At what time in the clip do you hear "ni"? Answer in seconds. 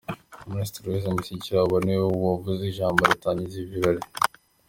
1.85-1.93